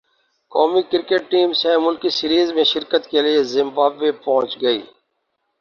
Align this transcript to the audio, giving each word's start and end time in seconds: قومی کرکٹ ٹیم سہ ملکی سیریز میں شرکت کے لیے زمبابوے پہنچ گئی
قومی 0.51 0.81
کرکٹ 0.91 1.21
ٹیم 1.31 1.49
سہ 1.61 1.71
ملکی 1.85 2.09
سیریز 2.17 2.47
میں 2.55 2.63
شرکت 2.73 3.03
کے 3.11 3.19
لیے 3.21 3.43
زمبابوے 3.53 4.11
پہنچ 4.23 4.51
گئی 4.61 4.81